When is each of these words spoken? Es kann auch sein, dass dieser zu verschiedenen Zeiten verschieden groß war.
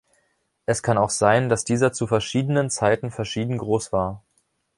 Es 0.65 0.81
kann 0.81 0.97
auch 0.97 1.11
sein, 1.11 1.47
dass 1.47 1.63
dieser 1.63 1.93
zu 1.93 2.07
verschiedenen 2.07 2.71
Zeiten 2.71 3.11
verschieden 3.11 3.59
groß 3.59 3.93
war. 3.93 4.23